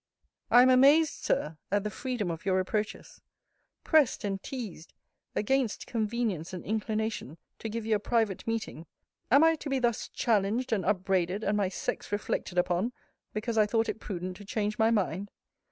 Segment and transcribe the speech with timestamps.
[0.49, 3.21] I am amazed, Sir, at the freedom of your reproaches.
[3.83, 4.93] Pressed and teased,
[5.35, 8.87] against convenience and inclination, to give you a private meeting,
[9.29, 12.93] am I to be thus challenged and upbraided, and my sex reflected upon,
[13.31, 15.29] because I thought it prudent to change my mind?